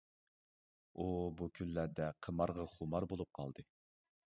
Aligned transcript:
ئۇ 0.97 1.05
بۇ 1.41 1.49
كۈنلەردە 1.59 2.09
قىمارغا 2.29 2.67
خۇمار 2.75 3.09
بولۇپ 3.15 3.33
قالدى. 3.41 3.71